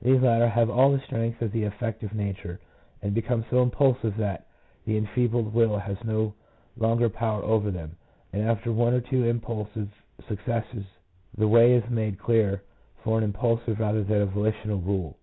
[0.00, 2.60] These latter have all the strength of the affective nature,
[3.02, 4.46] and become so impulsive that
[4.86, 6.32] the enfeebled will has no
[6.76, 7.96] longer power over them,
[8.32, 9.88] and after one or two impulsive
[10.28, 10.84] successes,
[11.36, 12.62] the* way is made clearer
[13.02, 15.18] for an impulsive rather than a volitional rule.